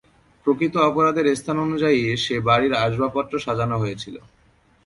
[0.45, 4.15] প্রকৃত অপরাধের স্থান অনুযায়ী, সে বাড়ির আসবাবপত্র সাজানো হয়েছিল।